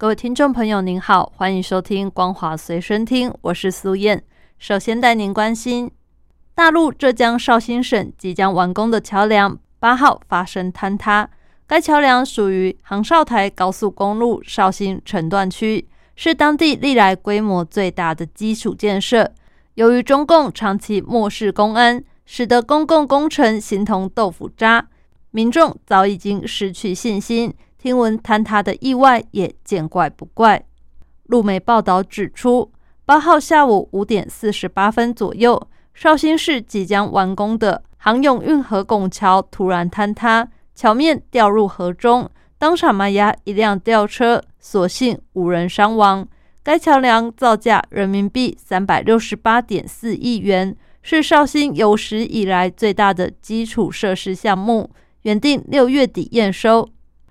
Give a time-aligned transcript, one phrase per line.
[0.00, 4.22] 各位听众朋友，您好，欢迎收听《光华随身听》，我是苏燕。
[4.56, 5.90] 首先带您关心，
[6.54, 11.28] 大陆浙江绍兴省即将完工的桥梁八号发生坍塌。
[11.66, 15.88] 该桥梁属于杭绍台高速公路绍兴城段区。
[16.14, 19.28] 是当地历来规模最大的基础建设。
[19.74, 24.86] 由于中共长期漠视公安，使得公共工程形同豆腐渣，
[25.32, 27.52] 民众早已经失去信心。
[27.80, 30.64] 听闻坍塌的意外也见怪不怪。
[31.26, 32.72] 路媒报道指出，
[33.04, 42.28] 八号下午五点四十八分左右，绍兴市即将完工的杭甬运河拱桥突然坍塌，桥面掉入河中。
[42.58, 46.26] 当场埋压一辆吊车，所幸无人伤亡。
[46.64, 54.90] 该桥梁造价人民币三百六十八点四亿元，是绍兴有史以来最大的基础设施项目。
[55.22, 56.88] 原定六月底验收。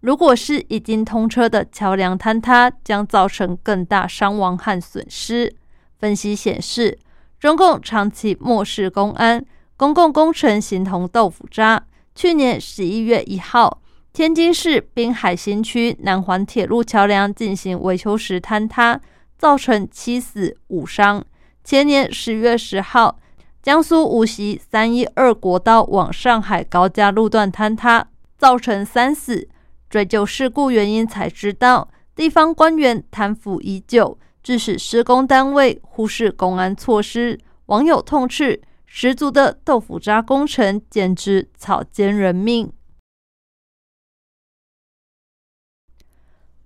[0.00, 5.54] 如果是已经通车的桥梁坍塌，将造成更大伤亡和损失。
[5.98, 6.98] 分析显示，
[7.40, 9.44] 中共长期漠视公安，
[9.76, 11.84] 公共工程形同豆腐渣。
[12.14, 13.80] 去年十一月一号。
[14.10, 19.00] 天津市滨海新区南环铁路桥梁进行维修时坍塌，
[19.36, 21.24] 造成七死五伤。
[21.62, 23.20] 前年十月十号，
[23.62, 29.48] 江苏无锡三一二国道往上海高架路段坍塌，造成三死。
[29.88, 37.38] 追究事故原因，才知道地方官员贪腐已久，致使施工单位忽视公安措施。
[37.66, 42.72] 网友痛斥：十足的豆腐渣工程，简直草菅人命。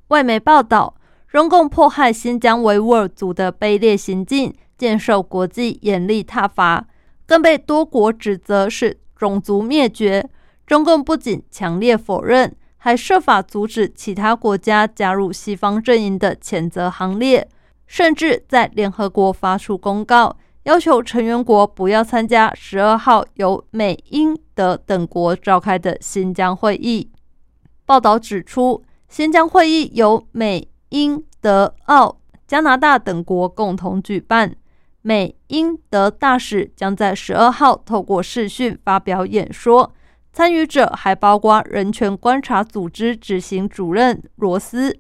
[0.09, 6.87] 外媒报道，中共迫害新疆维吾尔族的卑劣行径，渐受国际严厉挞伐，
[7.25, 10.29] 更被多国指责是种族灭绝。
[10.67, 12.55] 中共不仅强烈否认，
[12.85, 17.49] 还设法阻止其他国家加入西方阵营的谴责行列，
[17.87, 27.09] 甚至在联合国发出公告，要求成员国不要参加十二号由美、英、德等国召开的新疆会议。
[27.87, 28.83] 报道指出。
[29.09, 32.17] 新疆会议由美、英、德、澳、
[32.47, 34.57] 加拿大等国共同举办。
[35.03, 39.93] 美、英、德大使将在十二号透过视讯发表演说，
[40.33, 44.97] 参与者还包括人权观察组织执行主任罗斯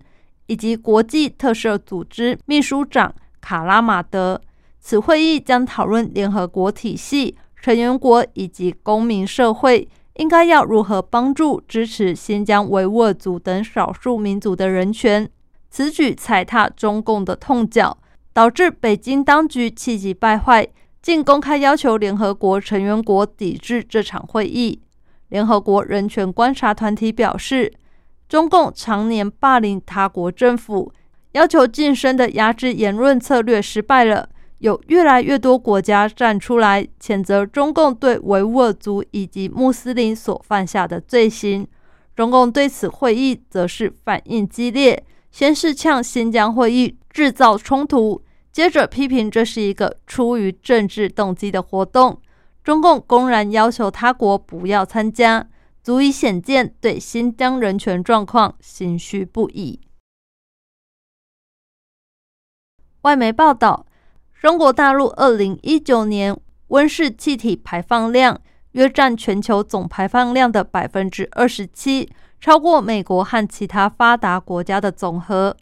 [0.46, 4.40] 以及国际特赦组织秘书长卡拉马德。
[4.80, 9.88] 此会议将讨论联合国体系、成员国以及公民社会。
[10.16, 15.26] 应该要如何帮助支持新疆维吾尔族等少数民族的人权？
[15.70, 17.96] 此举踩踏中共的痛脚，
[18.34, 20.68] 导致北京当局气急败坏，
[21.00, 24.82] 竟公开要求联合国成员国抵制这场会议。
[25.32, 27.72] 联合国人权观察团体表示，
[28.28, 30.92] 中共常年霸凌他国政府，
[31.32, 34.28] 要求晋升的压制言论策略失败了。
[34.58, 41.66] 有越来越多国家站出来谴责中共对维吾尔族以及穆斯林所犯下的罪行。
[42.14, 48.22] 中共对此会议则是反应激烈，先是呛新疆会议制造冲突，
[48.52, 52.20] 接着批评这是一个出于政治动机的活动。
[52.62, 55.48] 中共公然要求他国不要参加，
[55.82, 59.80] 足以显见对新疆人权状况心虚不已。
[63.02, 63.86] 外媒报道。
[64.40, 66.36] 中国大陆二零一九年
[66.66, 68.40] 温室气体排放量
[68.72, 75.56] 约占全球总排放量的百分之二十七，超过美国和其他发达国家的总和。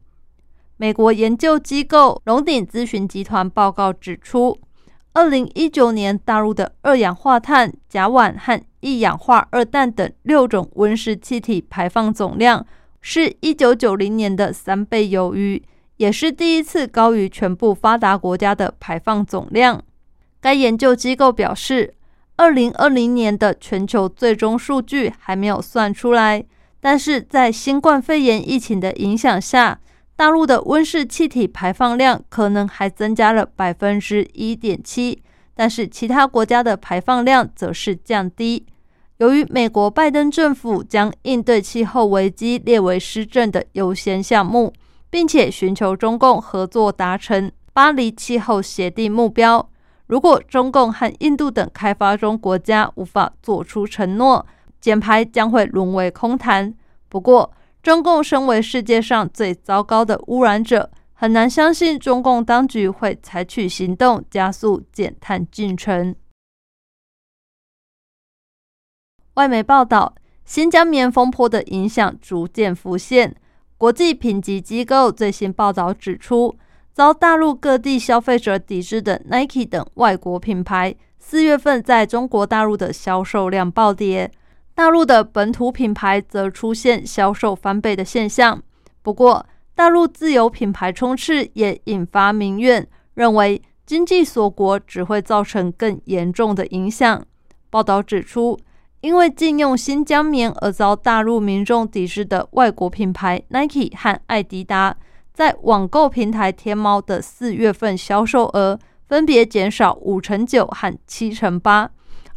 [0.78, 4.58] 美国研究机构龙鼎咨询集团报告指出，
[5.12, 12.64] 二零一九年大陆的二氧化碳、甲烷和一氧化二氮等六种温室气体排放总量
[13.00, 15.62] 是一九九零年的三倍有余。
[15.96, 19.82] 也是第一次高于全部发达国家的排放总量。
[20.40, 21.92] 该研究机构表示，
[22.36, 26.42] 二零二零年的全球最终数据还没有算出来，
[26.80, 29.78] 但是在新冠肺炎疫情的影响下，
[30.20, 35.22] 大陆的温室气体排放量可能还增加了百分之一点七，
[35.54, 38.66] 但是其他国家的排放量则是降低。
[39.16, 44.70] 由于美国拜登政府将应对气候危机列为施政的优先项目。
[45.08, 49.70] 并且寻求中共合作达成巴黎气候协定目标。
[50.06, 54.46] 如果中共和印度等开发中国家无法做出承诺，
[54.80, 56.72] 减排将会沦为空谈。
[57.08, 57.50] 不过，
[57.82, 66.14] 中共身为世界上最糟糕的污染者，很难相信中共当局会采取行动加速减碳进程。
[69.34, 73.34] 外媒报道，新疆棉风波的影响逐渐浮现。
[73.78, 76.56] 国际评级机构最新报道指出。
[76.92, 84.30] 遭大陆各地消费者抵制的 Nike 等外国品牌，四月份在中国大陆的销售量暴跌，
[84.80, 88.62] 大陆的本土品牌则出现销售翻倍的现象。
[89.02, 89.44] 不过，
[89.74, 97.22] 大陆自有品牌充斥也引发民怨，认为经济锁国只会造成更严重的影响。
[97.68, 98.58] 报道指出，
[99.02, 104.96] 因为禁用新疆棉而遭大陆民众抵制的外国品牌 Nike 和艾迪达。
[105.34, 111.90] 在网购平台天猫的四月份销售额分别减少五成九和七成八，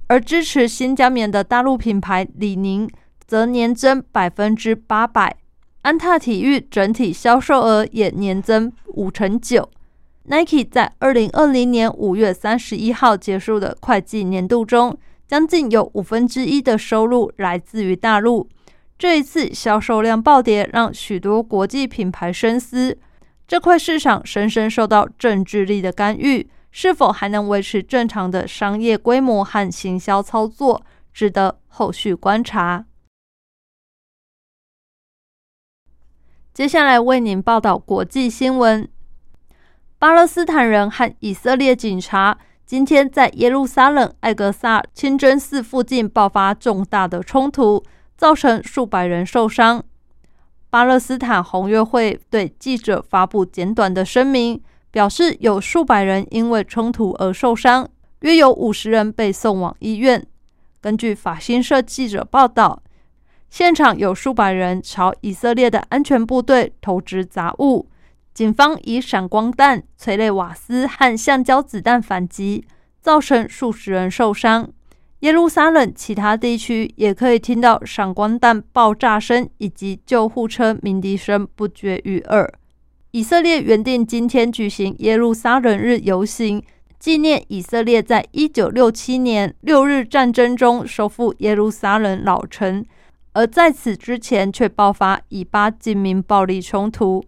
[0.08, 2.90] 而支持新疆棉的大陆品牌李宁
[3.26, 5.38] 则年增百分之八百，
[5.82, 9.70] 安踏体育整体销售额也年增五成九。
[10.26, 14.98] Nike 在二零二零年五月三十一号结束的会计年度中，
[15.28, 18.48] 将近有五分之一的收入来自于大陆。
[18.98, 22.98] 这一次销售量暴跌，让许多国际品牌深思，
[23.48, 32.84] 这块市场深深受到政治力的干预，是否还能维持正常的商业规模和行销操作，值得后续观察。
[36.54, 38.90] 接下来为您报道国际新闻：
[39.98, 47.82] 巴勒斯坦人和以色列警察今天在耶路撒冷艾格萨清真寺附近爆发重大的冲突。
[48.16, 49.84] 造成数百人受伤。
[50.70, 60.24] 巴勒斯坦红月会对记者发布简短的声明，表示有数百人因为冲突而受伤，约有五十人被送往医院。
[60.80, 62.84] 根据法新社记者报道，
[63.50, 67.90] 现场有数百人朝以色列的安全部队投掷杂物，
[68.36, 72.64] 警方以闪光弹、催泪瓦斯和橡胶子弹反击，
[73.02, 74.70] 造成数十人受伤。
[75.22, 82.54] 耶路撒冷其他地区也可以听到闪光弹爆炸声以及救护车鸣笛声不绝于耳。
[83.14, 86.64] 以色列原定今天举行耶路撒冷日游行，
[86.98, 92.84] 纪念以色列在一九六七年六日战争中收复耶路撒冷老城，
[93.34, 97.24] 而在此之前却爆发以巴警民暴力冲突，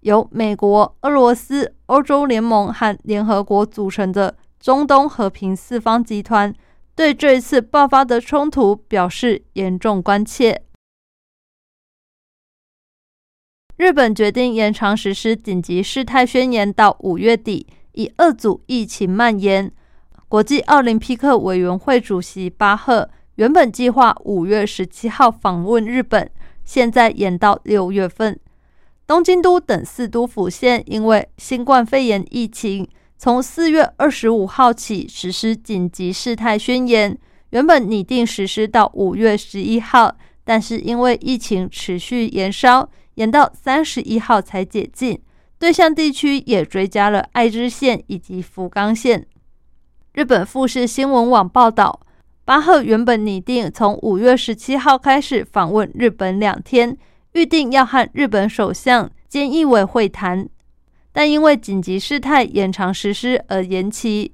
[0.00, 6.52] 由美国、俄罗斯、欧洲联盟和联合国组成的中东和平四方集团。
[6.94, 10.60] 对这一次爆发的冲突表示严重关切。
[13.82, 19.72] 日本决定延长实施紧急事态宣言到五月底，以遏阻疫情蔓延。
[20.28, 26.30] 国际奥林匹克委员会主席巴赫原本计划五月十七号访问日本，
[26.64, 28.38] 现在延到六月份。
[29.04, 32.88] 东京都等四都府县因为新冠肺炎疫情。
[33.18, 37.18] 从四月二十五号起实施紧急事态宣言，
[37.50, 45.20] 原本拟定实施到五月十一号，但是因为疫情持续延烧，延到三十一号才解禁。
[45.58, 49.26] 对象地区也追加了爱知县以及福冈县。
[50.12, 52.00] 日本富士新闻网报道，
[52.44, 56.96] 巴赫原本拟定从五月十七号开始访问日本两天，
[57.34, 60.48] 预定要和日本首相菅义伟会谈。
[61.12, 64.32] 但因为紧急事态延长实施而延期。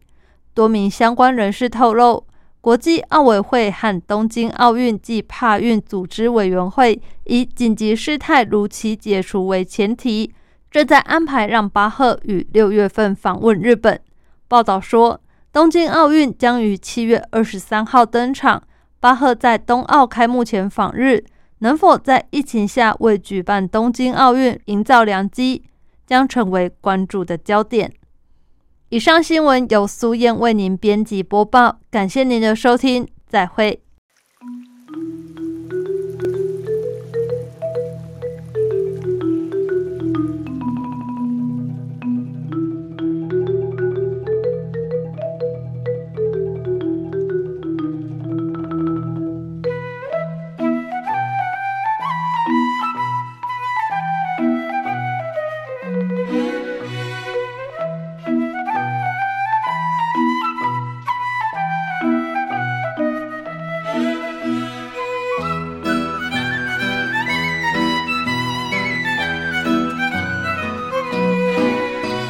[0.55, 2.27] 多名相关人士透露，
[2.69, 10.35] 国际奥委会和东京奥运暨帕运组织委员会以紧急事态如期解除为前提，
[10.71, 13.99] 正在安排让巴赫于六月份访问日本。
[14.49, 15.19] 报道说，
[15.51, 18.63] 东京奥运将于七月二十三号登场，
[19.01, 21.25] 巴赫在冬奥开幕前访日，
[21.61, 25.63] 能否在疫情下为举办东京奥运营造良机？
[26.07, 27.91] 将成为关注的焦点。
[28.91, 33.83] 以上新闻由苏燕为您编辑播报，感谢您的收听，再会。